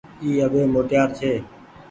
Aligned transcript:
اي 0.21 0.29
اٻي 0.45 0.61
موٽيار 0.73 1.07
ڇي۔ 1.17 1.31